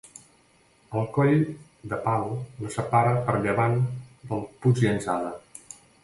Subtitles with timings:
[0.99, 1.35] El coll
[1.91, 2.25] de Pal
[2.65, 3.77] la separa per llevant
[4.31, 5.29] del Puigllançada.